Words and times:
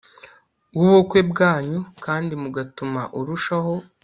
w 0.77 0.79
ubukwe 0.87 1.19
bwanyu 1.31 1.79
kandi 2.03 2.31
mugatuma 2.41 3.01
urushaho 3.19 3.73